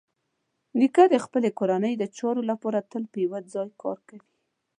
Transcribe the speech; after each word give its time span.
نیکه 0.79 1.03
د 1.13 1.15
خپلې 1.25 1.49
کورنۍ 1.59 1.93
د 1.97 2.03
چارو 2.17 2.41
لپاره 2.51 2.85
تل 2.89 3.03
په 3.11 3.17
یوه 3.25 3.39
ځای 3.53 3.69
کار 3.81 3.97
کوي. 4.07 4.27